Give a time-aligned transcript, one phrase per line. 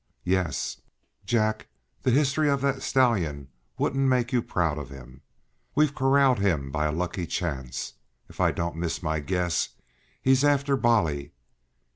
[0.25, 0.81] "Yes."
[1.27, 1.67] "Jack,
[2.01, 5.21] the history of that stallion wouldn't make you proud of him.
[5.75, 7.93] We've corralled him by a lucky chance.
[8.27, 9.69] If I don't miss my guess
[10.19, 11.33] he's after Bolly.